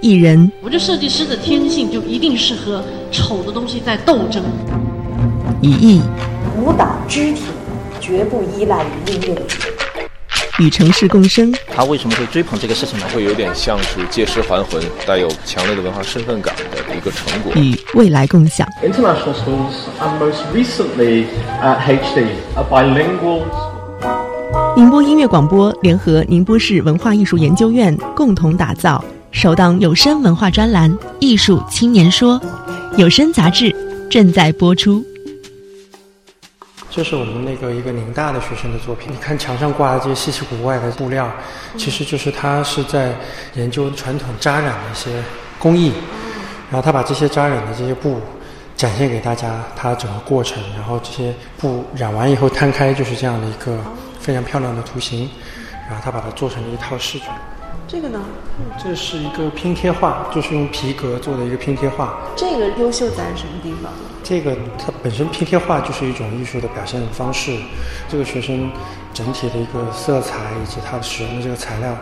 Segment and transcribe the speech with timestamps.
[0.00, 0.50] 艺人。
[0.62, 4.42] 我觉得设计师的天性就一定是和丑的东西在斗争。
[5.62, 6.00] 以艺，
[6.58, 7.42] 舞蹈肢体
[8.00, 9.42] 绝不依赖于音乐。
[10.58, 11.54] 与城市共生。
[11.74, 13.06] 他为什么会追捧这个事情呢？
[13.14, 17.52] 会有点像是借尸还魂，带有强烈的文化身份感的一个成果。
[17.54, 18.68] 与未来共享。
[18.82, 21.24] International schools and most recently
[21.62, 22.26] at HD
[22.56, 23.42] are bilingual.
[24.76, 29.02] 宁波音乐广播联合宁波市文化艺术研究院共同打造
[29.32, 32.38] 首档有声文化专栏《艺术青年说》，
[32.96, 33.74] 有声杂志
[34.10, 35.04] 正在播出。
[36.90, 39.10] 这是我们那个一个宁大的学生的作品。
[39.12, 41.32] 你看墙上挂的这些稀奇古怪的布料，
[41.78, 43.14] 其实就是他是在
[43.54, 45.22] 研究传统扎染的一些
[45.60, 45.92] 工艺，
[46.68, 48.20] 然后他把这些扎染的这些布
[48.76, 53.78] 展现给大家，它整个过程，然后这些布染完以后摊开就是这样的一个
[54.18, 55.30] 非常漂亮的图形，
[55.88, 57.26] 然后他把它做成了一套视觉。
[57.86, 58.20] 这个呢？
[58.82, 62.18] 这是一个拼贴画，就是用皮革做的一个拼贴画。
[62.36, 63.98] 这个优秀在什么地方呢？
[64.22, 67.56] 这个它本身拼贴画就是一种艺术的表现方式。
[68.08, 68.70] 这个学生
[69.12, 71.96] 整体的一个色彩以及他使用的这个材料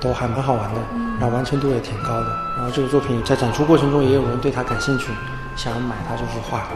[0.00, 0.80] 都还蛮好玩的，
[1.20, 2.26] 然后完成度也挺高的。
[2.56, 5.10] 然后这个作品在展出过程中也有人对他感兴趣，
[5.54, 6.66] 想要买他这幅画。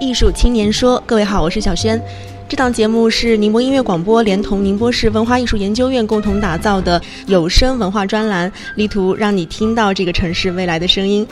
[0.00, 2.00] 艺术青年说：“各位好，我是小轩。
[2.48, 11.28] 这档节目是宁波音乐广播连同宁波市文化艺术研究院共同打造的有声文化专栏，力图让你听到这个城市未来的声音。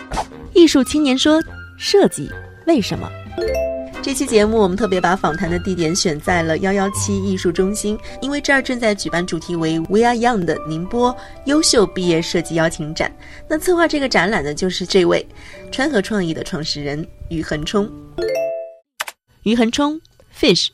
[0.53, 1.41] 艺术青年说：
[1.79, 2.31] 设计
[2.67, 3.11] 为什么？
[4.03, 13.11] 这期节目我们特别把访谈的地点选在了幺幺七艺术中心，因为这儿正在举办主题为 We Are Young 的宁波优秀毕业设计邀请展。
[13.49, 15.27] 那策划这个展览的就是这位
[15.73, 17.91] 川河创意的创始人于恒冲。
[19.45, 19.99] 于恒冲
[20.39, 20.69] ，Fish。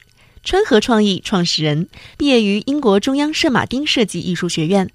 [0.44, 1.86] 川河创意创始人，
[2.18, 4.90] 毕业于英国中央圣马丁设计艺术学院。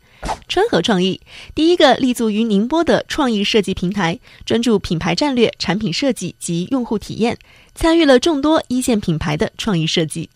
[0.50, 1.22] 川河创意，
[1.56, 7.38] 第一个立足于宁波的创意设计平台，专注品牌战略、产品设计及用户体验，
[7.73, 10.30] 参与了众多一线品牌的创意设计。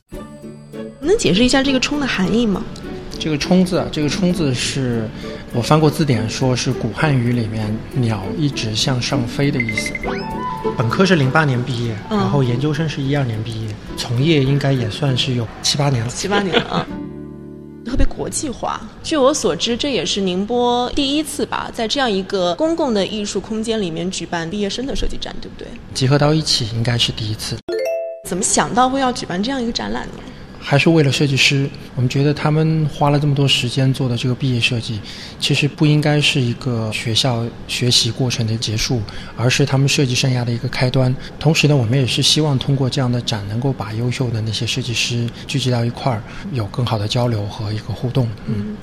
[1.02, 2.64] 能解释一下这个“冲”的含义吗？
[3.20, 5.10] 这个“冲”字啊，这个“冲”字是
[5.54, 9.92] 我翻过字典，说是古汉语里面“鸟一直向上飞”的意思。
[10.78, 16.09] 本科是零八年毕业，然后研究生是一二年毕业，从业应该也算是有七八年了。
[16.09, 16.88] 七八年了啊，
[17.86, 18.82] 特别国际化。
[19.04, 25.68] 据我所知，这也是宁波第一次吧，在这样一个公共的艺术空间里面举办毕业生的设计展，对不对？
[25.94, 27.58] 集合到一起应该是第一次。
[28.28, 30.14] 怎么想到会要举办这样一个展览呢？
[30.62, 35.00] 还是为了设计师，我们觉得他们花了这么多时间做的这个毕业设计，
[35.40, 39.02] 其实不应该是一个学校学习过程的结束，
[39.36, 41.14] 而是他们设计生涯的一个开端。
[41.40, 46.22] 同时呢，我们也是希望通过这样的展，能够把优秀的那些设计师聚集到一块儿，
[46.52, 48.30] 有更好的交流和一个互动。
[48.46, 48.78] 嗯。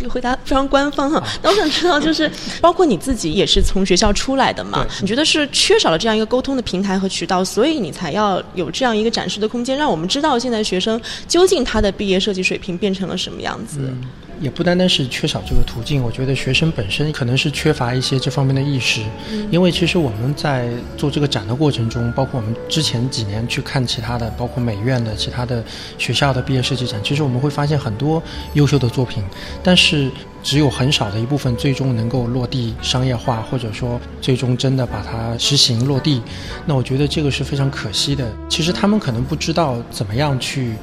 [0.00, 2.28] 这个回答非常官方哈，那我想知道，就是
[2.58, 4.86] 包括你自己也是从学校出来的嘛？
[5.02, 13.92] 你觉得是缺少了这样一个沟通的平台和渠道，所以你才要有这样一个展示的空间，让我们知道现在学生究竟他的毕业设计水平变成了什么样子？
[14.40, 19.02] 也不单单是缺少这个途径，我觉得学生本身可能是缺乏一些这方面的意识。
[19.50, 25.62] 因为其实我们在做这个展的过程中，包括我们之前几年去看其他的，包括美院的其他的
[25.98, 28.22] 学校的毕业设计展，其实我们会发现很多
[28.54, 29.22] 优秀的作品，
[29.62, 30.10] 但是
[30.42, 36.22] 只有很少的一部分最终能够落地商业化，或者说最终真的把它实行落地。
[36.64, 38.26] 那我觉得这个是非常可惜的。
[38.48, 40.74] 其实他们可能不知道怎么样去。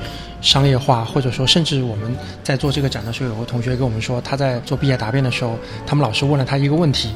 [0.41, 7.09] 商业化，或者说，甚至我们在做这个展的时候，有个同学跟我们说，他在做毕业答辩的时候，他们老师问了他一个问题，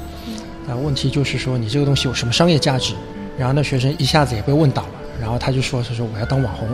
[0.68, 2.94] 啊，问题就是说，你这个东西有什么商业价值？
[3.38, 5.00] 然后那学生一下子也被问倒了。
[5.19, 6.67] 然后他就说：“他说我要当网红，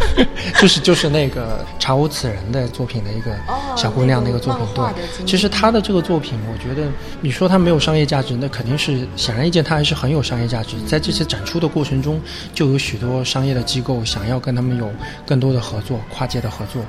[0.60, 3.30] 就是就是那个查无此人的作品的一个
[3.76, 4.66] 小姑娘那个作品。
[4.74, 6.88] 对，其实他的这个作品，我觉得
[7.20, 10.76] 你说他没有商业价值，那肯定是显而易见，他还是很有商业价值。
[10.86, 12.20] 在这些展出的过程中，
[12.54, 14.90] 就有许多商业的机构想要跟他们有
[15.26, 16.82] 更多的合作，跨界的合作。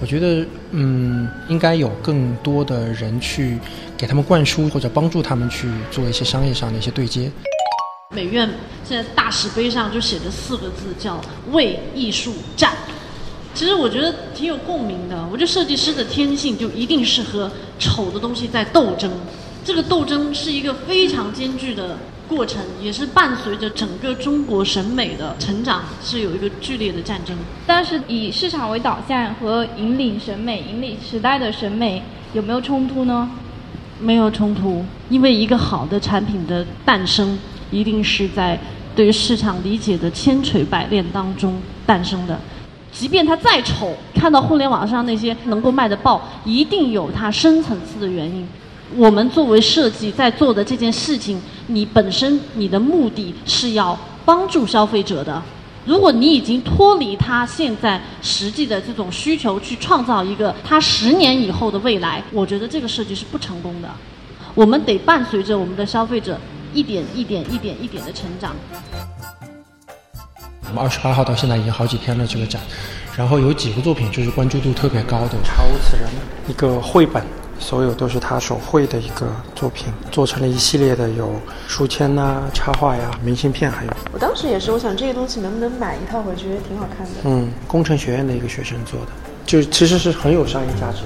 [0.00, 3.58] 我觉得，嗯，应该有更多的人去
[3.96, 7.30] 给他们灌输，或者帮助他们去做一些商业上的一些对接。”
[8.10, 8.48] 美院
[8.84, 11.20] 现在大石碑上就写着四个字，叫
[11.50, 12.72] “为艺术战”。
[13.52, 15.26] 其实我觉得挺有共鸣的。
[15.30, 19.10] 我觉得设计师的天性就一定是和丑的东西在斗争。
[19.64, 21.98] 这个斗争是一个非常艰巨的
[22.28, 27.36] 过程，也是伴随着整个中国审美的成长，是有一个剧烈的战争。
[27.66, 32.04] 但是以市场为导向和引领审美、引领时代的审美
[32.34, 33.28] 有没有冲突呢？
[33.98, 37.36] 没有冲突，因为一个好的产品的诞生。
[37.70, 38.58] 一定是在
[38.94, 42.38] 对于市场理解的千锤百炼当中诞生的，
[42.90, 48.46] 即便它再丑，看到互联网上那些能够卖的爆，一定有它深层次的原因。
[48.96, 55.42] 我们作为设计在做的这件事情，你本身你的目的是要帮助消费者的。
[55.84, 63.88] 如果你已经脱离他现在实际的这种需求，去创造一个他十年以后的未来，我觉得这个设计是不成功的。
[64.54, 66.40] 我们得伴随着我们的消费者
[66.76, 68.54] 一点一点、一点一点的成长。
[70.68, 72.60] 我们二十八号到现在已经好几天了，这个展，
[73.16, 76.06] 然后有几个作品就是关注度特别高的，《查无此人》
[76.50, 77.24] 一个绘本。
[77.58, 83.90] 所有都是他手绘的一个作品，做成了一系列的有书签呐、插画呀、明信片，还有。
[84.12, 87.12] 我当时也是，我想这个东西能不能买一套回去，也挺好看的。
[87.24, 89.06] 嗯，工程学院的一个学生做的，
[89.46, 90.98] 就其实是很有商业价值。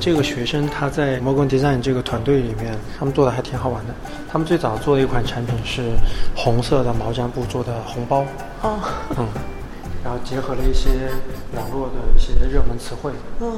[0.00, 3.94] 这个学生他在 Morgan Design 这个团队里面，他们做的还挺好玩的。
[4.30, 5.92] 他们最早做的一款产品是
[6.34, 8.24] 红色的毛毡布做的红包。
[8.62, 8.80] 哦。
[9.18, 9.28] 嗯。
[10.02, 10.88] 然后结合了一些
[11.54, 13.12] 网络的一些热门词汇。
[13.40, 13.52] 嗯。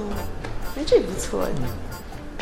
[0.77, 1.49] 哎，这不错哎。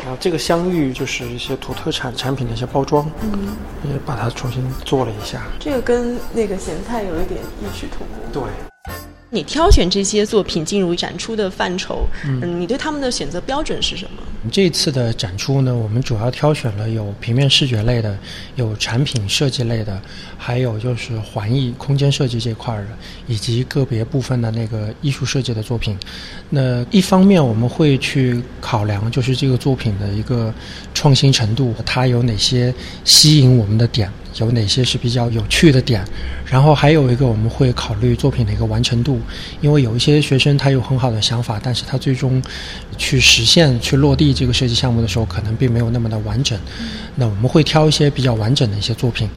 [0.03, 5.43] 然后这个香芋就是一些土特产产品的一些包装，嗯，也把它重新做了一下。
[5.59, 8.41] 这个跟那个咸菜有一点异曲同工。
[8.41, 8.93] 对。
[9.33, 14.21] 你挑选这些作品进入展出的范畴，嗯，你对他们的选择标准是什么？
[14.51, 18.17] 这次的展出呢，我们主要挑选了有平面视觉类的，
[18.57, 20.01] 有产品设计类的，
[20.37, 22.89] 还有就是环艺空间设计这块儿的，
[23.25, 25.97] 以及个别部分的那个艺术设计的作品。
[26.49, 30.53] 那一方面我们会去考量，就是这个作品的一个
[30.93, 32.73] 创新程度，它有哪些
[33.05, 34.11] 吸引我们的点。
[34.45, 36.03] 有哪些是比较有趣的点，
[36.45, 39.19] 然后还有一个我们会考虑作品的一个完成度，
[39.61, 42.41] 因为有一些学生他有很好的想法，但是他最终
[42.97, 46.59] 去实现、去落地这个设计项目的时候，可能并没有那么的完整。
[47.15, 49.29] 那我们会挑一些比较完整的一些作品。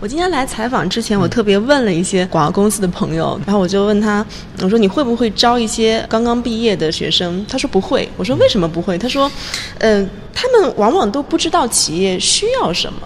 [0.00, 4.24] 我今天来采访之前，我特别问了一些广告公司的朋友，然后我就问他，
[4.60, 7.44] 我说你会不会招一些刚刚毕业的学生？
[7.46, 8.08] 他说不会。
[8.16, 8.96] 我说为什么不会？
[8.98, 9.30] 他说，
[9.78, 13.00] 呃，他们往往都不知道企业需要什么。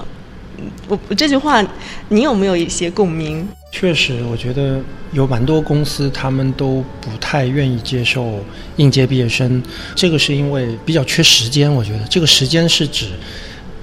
[1.09, 1.65] 我这句话，
[2.09, 3.47] 你有没有一些共鸣？
[3.71, 4.81] 确实，我觉得
[5.13, 8.45] 有蛮多公司他们都不太愿意接受
[8.77, 9.63] 应届毕业生，
[9.95, 11.73] 这个是因为比较缺时间。
[11.73, 13.07] 我觉得这个时间是指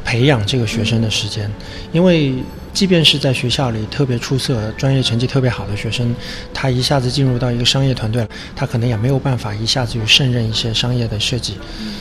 [0.04, 1.50] 培养这个学生的时间，
[1.94, 2.34] 因为
[2.74, 6.14] 即便是在学校里特别出色、专业成绩特别好的学生，
[6.54, 11.54] 他一下子进入到一个商业团队，他可能也没有办法一下子就胜任一些商业的设计，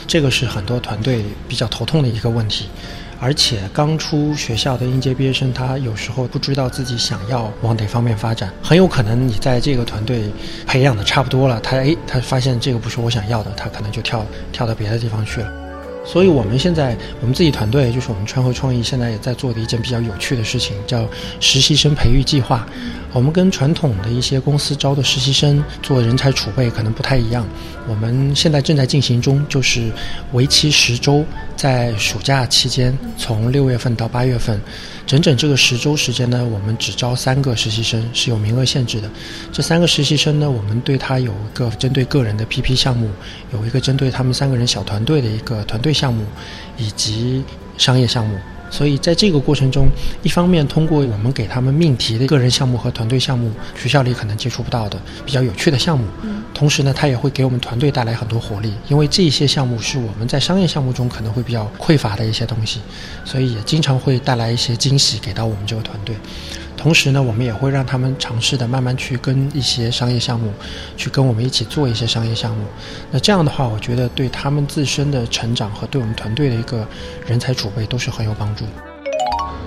[0.05, 2.65] 这个是很多团队比较头痛的一个问题。
[3.19, 10.23] 而且刚出学校的应届毕业生，他有时候不知道自己想要往哪方面发展，很有可能你在这个团队
[10.65, 15.51] 培养的差不多了，他诶，他发现这个不是我想要的，他可能就跳跳到别的地方去了。
[16.05, 21.05] 所以，我们现在我们自己团队，就是我们川和创意现在也在做的一件比较有趣的事情，叫
[21.41, 22.65] 实习生培育计划。
[23.13, 27.47] 我们跟传统的一些公司招的实习生做人才储备可能不太一样。
[27.87, 29.89] 我们现在正在进行中，就是
[30.33, 31.23] 为期十周，
[31.55, 34.59] 在暑假期间，从六月份到八月份。
[35.05, 39.09] 整整这个十周时间呢，我们只招三个实习生，是有名额限制的。
[39.53, 43.09] 这三个实习生呢，我们对他有一个针对个人的 PP 项目，
[43.53, 46.25] 有一个针对他们三个人小团队的一个团队项目，
[46.77, 47.41] 以及
[47.77, 48.37] 商业项目。
[48.69, 49.87] 所以在这个过程中，
[50.23, 56.05] 一方面通过我们给他们命题的个人项目和团队项目，学校里可能接触不到的比较有趣的项目，
[56.53, 62.81] 同时呢，它也会给我们团队带来很多活力，因为这些项目是我们在商业项目中可能会比较匮乏的一些东西，
[63.23, 66.15] 所以也经常会带来一些惊喜给到我们这个团队。
[66.77, 70.53] 同时呢，我们也会让他们尝试的慢慢去跟一些商业项目，
[70.95, 72.63] 去跟我们一起做一些商业项目。
[73.11, 76.87] 那这样的话，我觉得对他们自身的成长和对我们团队的一个
[77.25, 78.63] 人才储备都是很有帮助。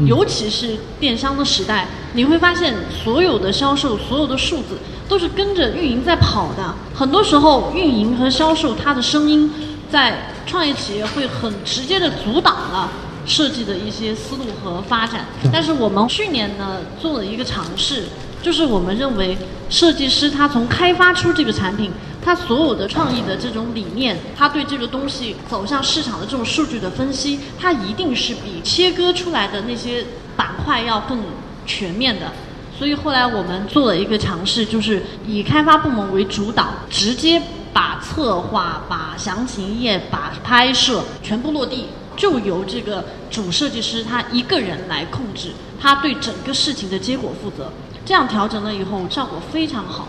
[0.06, 2.72] 尤其是电商的时代，你会发现
[3.04, 6.74] 所有的销售、所有的数字都是跟着运营在跑的。
[6.94, 9.52] 很多时候，运营和销售它的声音，
[9.90, 12.88] 在创业企业会很直接的阻挡了。
[13.30, 18.06] 设计的一些思路和发展，但是我们去年呢做了一个尝试，
[18.42, 30.04] 就是我们认为设计师他从开发出这个产品，他所有的创意的这种理念，他对这个东西走向市场的这种数据的分析，他一定是比切割出来的那些
[30.36, 31.22] 板块要更
[31.64, 32.32] 全面的。
[32.76, 37.40] 所以后来我们做了一个尝试，就是以开发部门为主导，直接
[37.72, 41.86] 把策划、把详情页、把拍摄全部落地。
[42.20, 45.48] 就由这个主设计师他一个人来控制，
[45.80, 47.72] 他对整个事情的结果负责。
[48.04, 50.08] 这样调整了以后，效果非常好。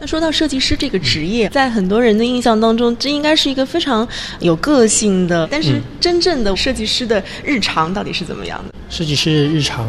[0.00, 4.06] 那说到设计师这个职业，在很多人的印象当中，这应该是一个非常
[4.40, 5.46] 有个性的。
[5.48, 8.74] 但是真正的设计师的日常到底是怎么样的？
[8.90, 9.88] 设计师日常，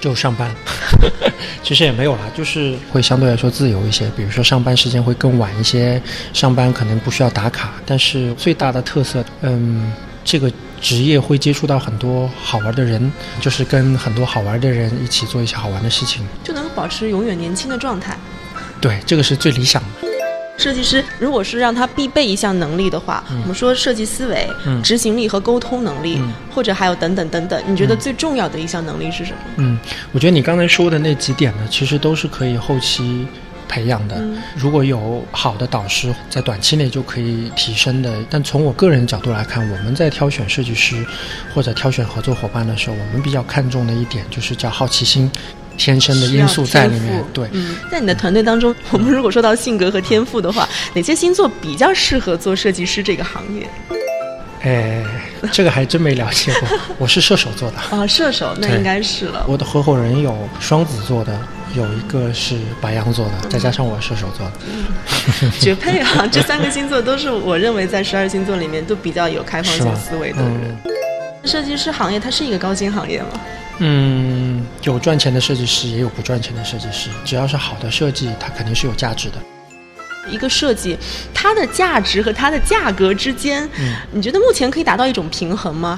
[0.00, 0.54] 就上班，
[1.64, 4.08] 其实也没有啦，就是会相对来说自由一些。
[4.16, 6.00] 比如说上班时间会更晚一些，
[6.32, 7.72] 上班可能不需要打卡。
[7.84, 9.92] 但是最大的特色，嗯，
[10.30, 10.48] 这个
[10.80, 13.10] 职业会接触到很多好玩的人，
[13.40, 18.16] 就是跟很多好玩的人一起做一些好玩的事情，就能保持永远年轻的状态。
[18.80, 20.08] 对，这个是最理想的。
[20.56, 24.48] 设计师如果是让他必备一项能力的话，我们说设计思维、
[24.84, 26.22] 执行力和沟通能力，
[26.54, 29.38] 或者还有等等等等，你觉得最重要的一项能力是什么？
[29.56, 29.76] 嗯，
[30.12, 33.26] 我觉得你刚才说的那几点呢，其实都是可以后期
[33.70, 34.20] 培养的。
[34.56, 38.12] 如果有好的导师，在短期内就可以提升的。
[38.28, 41.06] 但从我个人角度来看，我们在挑选设计师
[41.54, 45.30] 或者挑选合作伙伴的时候，我们比较看重的一点就是叫好奇心。
[45.76, 47.48] 天生的因素在里面，对。
[47.52, 53.66] 嗯，在你的团队当中，我们如果说到性格和天赋的话，哪些星座比较适合做设计师这个行业？
[54.60, 55.02] 哎，
[55.50, 56.68] 这个还真没了解过。
[56.98, 59.46] 我是射手座的 啊，射手那应该是了。
[59.48, 61.40] 我的合伙人有双子座的，
[61.74, 66.26] 有一个是白羊座的，再加上我射手座的，绝配啊！
[66.26, 70.76] 这三个星座都是我认为在十二星座里面都比较有开放性思维的人。
[71.44, 73.28] 设计师行业它是一个高薪行业吗？
[73.78, 77.08] 嗯，有赚钱的设计师，也有不赚钱的设计师。
[77.24, 79.36] 只要是好的设计，它肯定是有价值的。
[80.30, 80.98] 一个设计，
[81.32, 85.96] 它的价值和它的价格之间，嗯，你觉得目前可以达到一种平衡吗？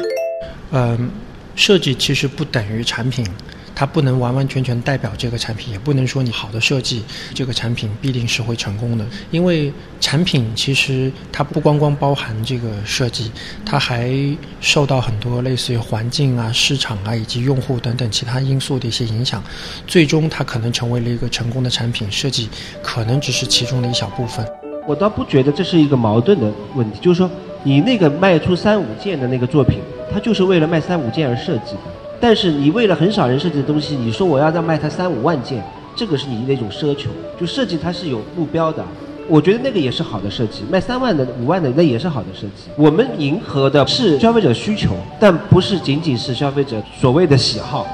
[0.70, 1.10] 嗯，
[1.56, 3.26] 设计其实不等于产品。
[3.74, 7.02] 它不能完完全全代表这个产品，也不能说你好的设计，
[7.34, 9.04] 这个产品必定是会成功的。
[9.30, 13.30] 因为产品其实它不光光包含这个设计，
[13.64, 14.12] 它还
[14.60, 19.42] 受到很多类似于环境啊、市场啊以及用户等等其他因素的一些影响。
[19.86, 22.48] 最终它可能成为了一个成功的产品，设计
[22.82, 24.46] 可能只是其中的一小部分。
[24.86, 27.30] 我倒不觉得这是一个矛盾的问题，就是说
[27.62, 29.78] 你那个卖出三五件的那个作品，
[30.12, 31.80] 它就是为了卖三五件而设计的。
[32.22, 35.60] 但是你为了很少人设计的东西，你说我要再卖它三五万件，
[35.96, 37.10] 这个是你的一种奢求。
[37.38, 38.80] 就设计它是有目标的，
[39.26, 40.62] 我觉得那个也是好的设计。
[40.70, 42.70] 卖三万的、五万的那也是好的设计。
[42.76, 47.84] 我们迎合的是消费者需求，但不是仅仅是消费者所谓的喜好。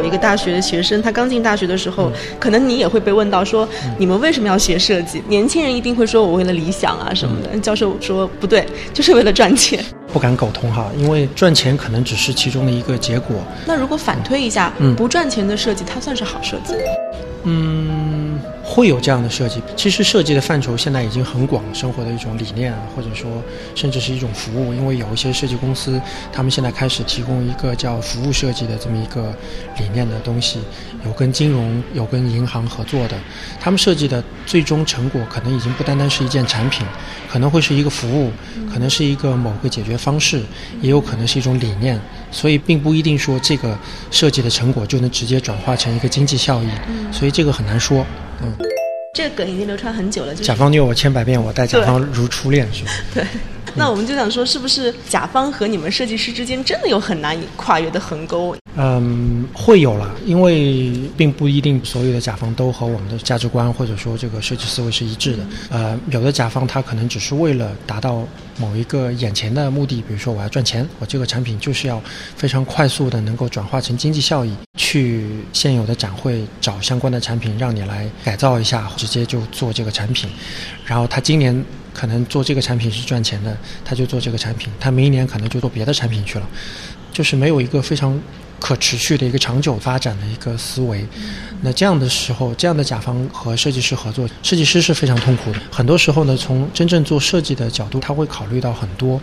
[0.00, 3.68] 有一个大学的学生，他刚进大学的时候，可能你也会被问到说，
[3.98, 5.22] 你们为什么要学设计？
[5.28, 7.58] 年轻人一定会说我为了理想啊什么的。
[7.58, 9.84] 教授说不对，就是为了赚钱。
[10.12, 13.36] 不敢苟同哈，因为赚钱可能只是其中的一个结果。
[13.66, 16.74] 那如果反推一下，不赚钱的设计，它算是好设计？
[17.44, 17.97] 嗯，
[18.78, 19.60] 会有这样的设计。
[19.74, 23.28] 其实设计的范畴现在已经很广，生活的一种理念，或者说
[23.74, 24.72] 甚至是一种服务。
[24.72, 26.00] 因为有一些设计公司，
[26.32, 29.34] 他们现在开始提供一个叫服务设计的这么一个
[29.80, 30.60] 理念的东西，
[31.04, 33.18] 有跟金融、有跟银行合作的。
[33.58, 36.86] 他们设计的最终成果可能已经不单单是一件产品，
[37.28, 38.30] 可能会是一个服务，
[38.72, 40.40] 可能是一个某个解决方式，
[40.80, 42.00] 也有可能是一种理念。
[42.30, 43.78] 所以并不一定说这个
[44.10, 46.68] 设计的成果就能直接转化成一个经济效益。
[47.12, 48.04] 所以这个很难说，
[48.42, 48.52] 嗯，
[49.14, 50.34] 这个梗已经流传很久了。
[50.34, 52.90] 甲方虐我千百遍，我待甲方如初恋，是吧？
[53.14, 53.24] 对。
[53.74, 58.56] 那我们就想说，是不是甲方和你们设计师之间真的有很难以跨越的鸿沟？
[58.80, 65.44] 嗯，会有了，因为并不一定所有的甲方都和我们的价值观或者说这个设计思维是一致的。
[65.68, 68.24] 呃，有的甲方他可能只是为了达到
[68.56, 72.00] 某一个眼前的目的，比如说我要赚钱，我这个产品就是要
[72.36, 80.30] 非常快速的能够转化成经济效益，去现有的展会找相关的产品让你来改造一下，直接就做这个产品，
[80.84, 86.48] 然后他今年可能做这个产品是赚钱的，他就做这个产品，他明年可能就做别的产品去了，
[87.12, 88.18] 就是没有一个非常。
[88.60, 91.06] 可持续的一个长久发展的一个思维，
[91.62, 95.60] 那这样的时候，这样的甲方和设计师合作，设计师是非常痛苦的。
[95.70, 99.20] 很多时候呢，从真正做设计的角度，他会考虑到很多。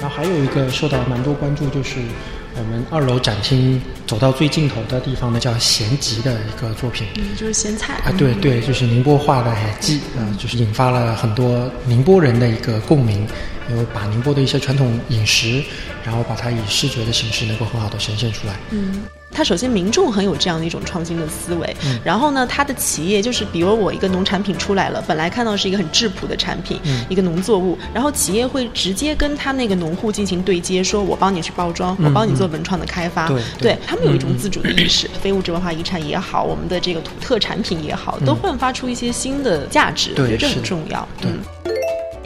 [0.00, 2.00] 然后还有一个受到蛮多关注，就是
[2.56, 13.28] 我们二楼展厅走到最尽头的地方呢，叫咸集的一个作品，嗯，就是咸菜啊，对对，就是宁波话的鸡啊，就是引发了很多宁波人的一个共鸣。
[13.94, 15.62] 把宁波的一些传统饮食，
[16.04, 18.54] 然后把它以视觉的形式能够很好的呈现出来。
[18.70, 21.98] 嗯，它首先民众很有这样的一种创新的思维，嗯。
[22.04, 41.08] 然后呢，它的企业就是比如我一个农产品出来了，本来看到是一个很质朴的产品，一个农作物，然后企业会直接跟他那个农户进行对接，说我帮你去包装，我帮你做文创的开发，对他们有一种自主的意识，非物质文化遗产也好，我们的这个土特产品也好，都焕发出一些新的价值，我觉得这很重要。
[41.20, 41.30] 对。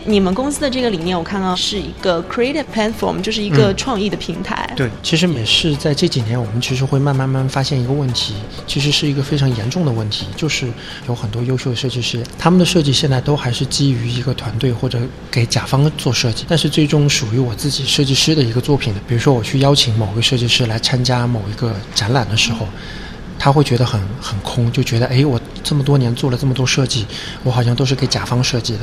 [0.06, 4.72] 你们公司的这个理念，我看到是一个 creative platform，就是一个创意的平台。
[4.76, 8.34] 对，其实美式在这几年，我们其实会慢慢慢慢发现一个问题，
[8.66, 10.68] 其实是一个非常严重的问题，就是
[11.08, 22.66] 有很多优秀的设计师，他们的设计现在都还是基于一个团队或者给甲方做设计，但是最终属于我自己设计师的一个作品的，比如说我去邀请某个设计师来参加某一个展览的时候。
[23.38, 27.04] 他会觉得很很空，就觉得哎，我这么多年做了这么多设计，
[27.42, 28.80] 我好像都是给甲方设计的，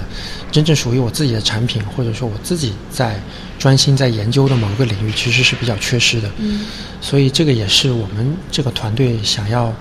[0.51, 3.17] 真正属于我自己的产品，或者说我自己在
[3.57, 6.29] 专心在研究的某一个领域，其实是比较缺失的。
[6.39, 6.65] 嗯，
[6.99, 9.73] 所以这个也是我们这个团队想要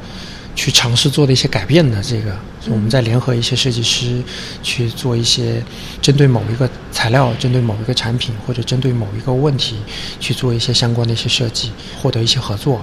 [0.54, 2.00] 去尝试做的一些改变的。
[2.04, 2.36] 这个，
[2.68, 4.22] 我们在联合一些设计师
[4.62, 5.60] 去做一些
[6.00, 9.76] 针对某一个材料、针对某一个产品或者针对某一个问题
[10.20, 12.80] 去做一些相关的一些设计，获得一些合作。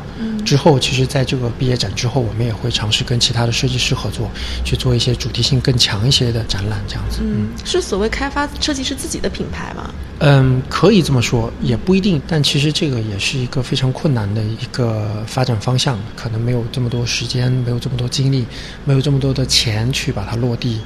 [0.50, 4.28] 之后，其实在这个毕业展之后，我们也会尝试跟其他的设计师合作，
[4.66, 7.20] 去做一些主题性更强一些的展览，这样子。
[7.22, 9.94] 嗯，是所谓开发设计师自己的品牌吗？
[10.22, 12.20] 嗯，可以这么说，也不一定。
[12.28, 18.44] 但其实这个也是一个非常困难的一个发展方向，可能没有这么多时间，没有这么多精力，
[18.86, 20.80] 没有这么多的钱去把它落地，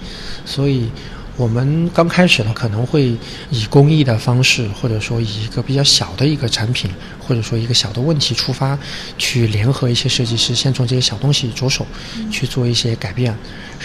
[0.46, 0.90] 所以。
[1.36, 3.16] 我们刚开始呢，可能会
[3.50, 8.78] 以公益的方式，或者说以一个比较小的一个产品，或者说一个小的问题出发，
[9.18, 11.88] 去联合一些设计师，先从这些小东西着手
[12.32, 13.36] 去做一些改变，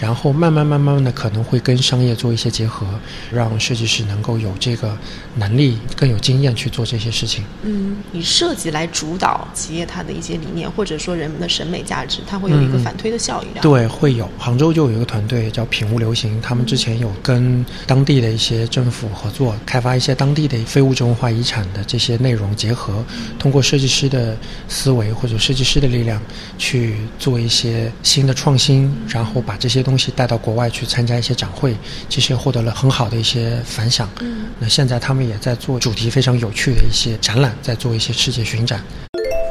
[0.00, 2.86] 然后慢慢慢慢的可能会跟商业做一些结合，
[3.32, 4.94] 让设计师能够有这个
[5.36, 7.44] 能力，更有经验去做这些事情。
[7.62, 13.48] 嗯，以设计来主导企业它的一些理念，或者说人们的审美价值，它会有一个反推的效应。
[13.62, 14.28] 对，会有。
[14.38, 23.04] 杭州就有一个团队叫品物流行，他们之前有跟跟当地的一些政府合作，开发一些当地的非物质文化遗产的这些内容，结合
[23.38, 24.36] 通过设计师的
[24.68, 26.20] 思维或者设计师的力量
[26.58, 31.74] 去做一些新的创新，然后把这些东西带到国外去参加一些展会，
[32.10, 34.06] 其实也获得了很好的一些反响。
[34.20, 38.84] 嗯，那现在他们也在做主题非常有趣的一些展览，在做一些世界巡展。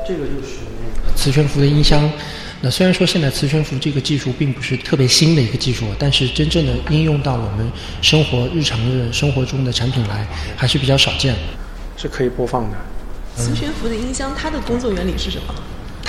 [0.08, 0.60] 这个就是
[1.16, 2.08] 磁悬浮的音箱。
[2.62, 11.36] 那虽然说现在磁悬浮这个技术并不是特别新的一个技术，但是真正的应用到我们生活日常的生活中的产品来，还是比较少见。
[11.98, 12.78] 是可以播放的。
[13.36, 15.54] 磁悬浮的音箱，它的工作原理是什么？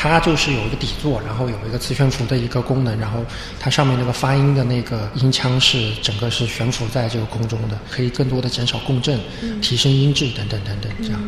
[0.01, 3.19] 它就是有一个底座，然后有一个磁悬浮的一个功能，然后
[3.59, 9.19] 它上面那个发音的那个音腔是整个是悬浮在这个空中的，可以更多的减少共振，
[9.61, 11.21] 提升音质等等等等这样。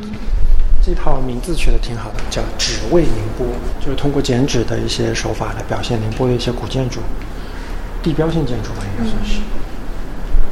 [0.80, 3.44] 这套名字取得挺好的，叫“纸为宁波”，
[3.85, 7.00] 就是通过剪纸的一些手法来表现宁波的一些古建筑、
[8.04, 9.40] 地标性建筑吧，应该算是。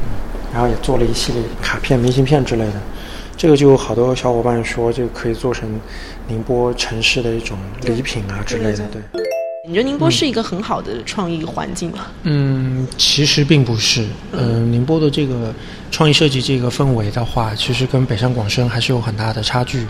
[0.03, 2.81] 嗯，然后也做了一系列卡片、明信片之类的。
[3.39, 5.81] 这个就有好多小伙伴说，这个可以做成
[6.27, 8.85] 宁波城市的一种礼品啊之类的。
[8.89, 9.01] 对。
[9.65, 12.07] 你觉得宁波是一个很好的创意环境吗？
[12.23, 14.05] 嗯，其实并不是。
[14.33, 15.55] 嗯，宁波的这个
[15.91, 19.87] 创意设计这个氛围的话，其实跟北上广深还是有很大的差距。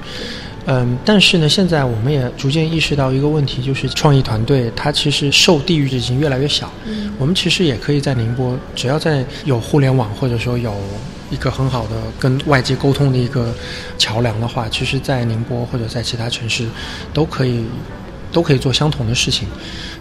[0.67, 6.71] 嗯，但是呢，现在我们也逐渐意识到一个问题，就是创意团队它其实受地域已经越来越小。
[6.85, 10.75] 嗯，我们其实也可以在宁波，只要在有互联网或者说有
[11.31, 13.55] 一个很好的跟外界沟通的一个
[13.99, 16.67] 桥梁的话，其实，在宁波或者在其他城市
[17.13, 17.65] 都可以。
[18.31, 19.49] 都可以做相同的事情，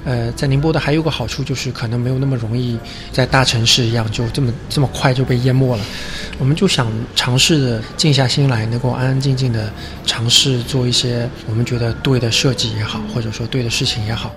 [0.04, 2.78] 呃，在宁波的还有个好处就是可能没有那么容易
[3.10, 5.86] 在大城市一样就这么这么快就被淹没了。
[6.38, 9.72] 我们就想尝试的静下心来，能够安安静静的
[10.06, 14.36] 尝试做一些我们觉得对的设计也好，或者说对的事情也好。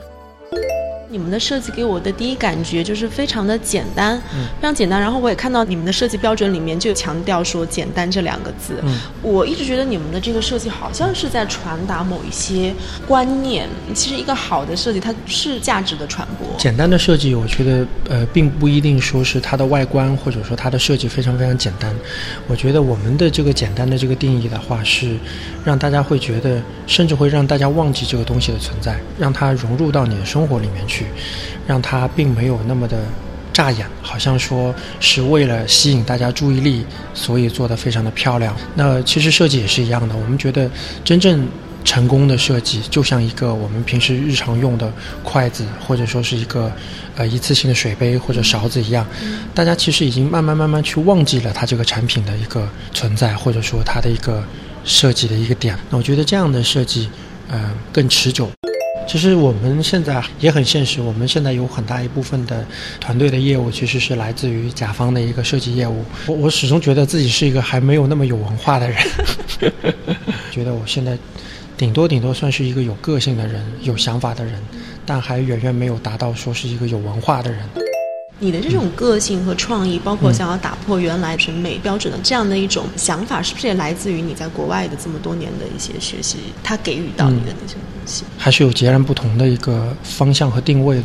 [1.12, 4.16] 你们的设计给我的第一感觉就是非常的简单，
[4.60, 5.00] 非常简单。
[5.00, 8.80] 然后我也看到你们的设计标准里面就强调说“简单”这两个字。
[9.20, 12.72] 我一直觉得你们的这个设计好像是在传达某一些
[13.08, 13.68] 观念。
[13.92, 16.46] 其实一个好的设计，它是价值的传播。
[16.56, 21.92] 简单的设计，我觉得呃，并不一定说是它的外观或者说它的设计非常非常简单。
[22.46, 25.16] 我觉得我们的这个简单的这个定义的话，是
[25.64, 30.99] 让大家会觉得，甚至会让大家忘记这个东西的存在，让它融入到你的生活里面去。
[31.66, 32.98] 让它并没有那么的
[33.52, 36.84] 扎眼，好像说是为了吸引大家注意力，
[37.14, 38.56] 所以做的非常的漂亮。
[38.74, 40.70] 那其实设计也是一样的，我们觉得
[41.04, 41.46] 真正
[41.84, 44.92] 成功的设计，就像一个我们平时日常用的
[45.24, 46.70] 筷子，或者说是一个
[47.16, 49.06] 呃一次性的水杯或者勺子一样，
[49.54, 54.44] 大家其实已经慢慢慢慢去忘记了它这个产品的一个存在，或者说它的一个
[54.84, 55.76] 设计的一个点。
[55.88, 57.08] 那我觉得这样的设计，
[57.48, 58.50] 呃，更持久。
[59.10, 62.64] 其实我们现在也很现实，我们现在有很大一部分的
[63.00, 66.04] 团队的业务其实是来自于甲方的一个设计业务。
[66.28, 68.96] 我我始终觉得自己是一个还没有那么有文化的人，
[70.52, 71.18] 觉得我现在
[71.76, 74.54] 顶多顶多算是一个有个性的人、有想法的人，
[75.04, 77.89] 但还远远没有达到说是一个有文化的人。
[78.42, 86.38] 你的这种个性和创意，包括想要打破原来审美标准的这样的一种想法，是不是也来自于你在国外的这么多年的一些学习？
[86.62, 91.04] 他给予到你的那些东西，还是有截然不同的一个方向和定位的。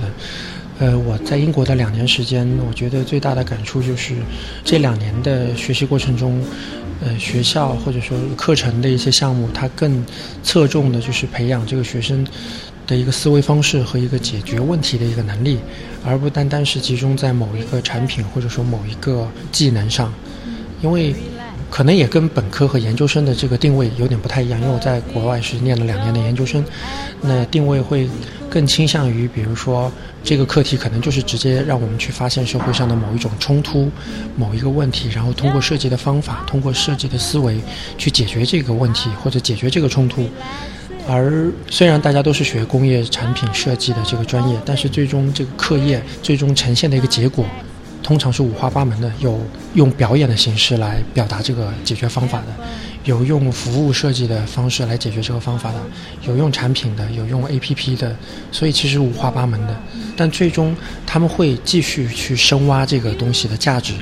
[0.79, 4.15] 呃，我在英国的两年时间，我觉得最大的感触就是
[4.63, 6.43] 这两年的学习过程中，
[7.01, 10.05] 呃，学校或者说课程的一些项目，它更
[10.43, 12.27] 侧重的就是培养这个学生
[12.87, 15.59] 的一个思维方式和一个解决问题的一个能力，
[16.05, 20.13] 而不单单是集中在某一个产品或者说某一个技能上，
[20.81, 21.15] 因为。
[21.67, 26.63] 可能也跟本科和研究生的这个定位有点不太一样，因为我在国外是念了两年的研究生，
[27.21, 28.07] 那定位会
[28.49, 29.91] 更倾向于，比如说
[30.23, 33.91] 这个课题可能就是直接让我们去发现社会上的某一种冲突、
[34.37, 37.59] 某一个问题，然后通过设计的方法、通过设计的思维
[37.97, 40.29] 去解决这个问题或者解决这个冲突。
[41.07, 47.45] 而虽然大家都是学工业产品设计的这个专业，但是最终这个课业最终呈现的一个结果。
[48.01, 49.39] 通常是五花八门的，有
[49.73, 52.47] 用表演的形式来表达这个解决方法的，
[53.05, 55.79] 有用服务设计的方式来解决这个方法的，
[56.27, 58.15] 有用产品的，有用 A P P 的，
[58.51, 59.79] 所以其实五花八门的。
[60.17, 63.93] 但最终他们会继续去深挖这个东西的价值。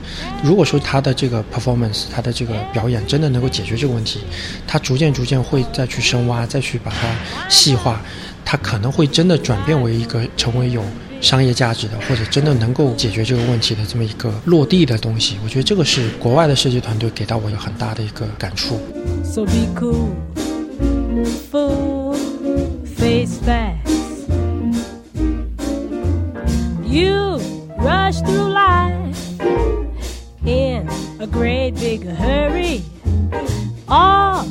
[0.42, 4.22] 如果说他的这个 performance，他的这个表演真的能够解决这个问题，
[4.66, 8.02] 他逐渐逐渐会再去深挖，再去把它细化，
[8.46, 10.84] 他可能会真的转变为一个成为有。
[11.24, 18.78] 商业价值的，或者真的能够解决这个问题的这么一个落地的东西，我觉得这个是国外的设计团队给到我有很大的一个感触。
[19.24, 20.10] So be cool,
[21.50, 22.18] full
[22.84, 24.28] face facts.
[26.86, 27.40] You
[27.80, 29.16] rush through life
[30.46, 30.88] in
[31.20, 32.82] a great big hurry.
[33.88, 34.46] All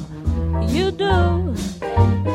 [0.66, 1.54] you do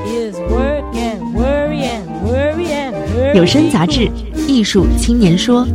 [0.05, 3.35] is work and worry and worry and hurry.
[3.35, 4.09] 有声杂志。
[4.57, 5.67] 艺术青年说。